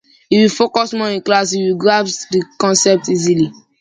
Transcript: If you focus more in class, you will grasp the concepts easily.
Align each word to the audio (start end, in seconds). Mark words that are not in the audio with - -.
If 0.31 0.39
you 0.39 0.49
focus 0.49 0.93
more 0.93 1.09
in 1.11 1.21
class, 1.21 1.53
you 1.53 1.73
will 1.73 1.77
grasp 1.77 2.29
the 2.31 2.43
concepts 2.57 3.07
easily. 3.07 3.51